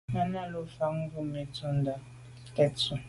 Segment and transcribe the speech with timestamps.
[0.13, 2.97] Náná lù fá càŋ Númí tɔ̌ tûɁndá ŋkɔ̀k tə̀tswə́Ɂ.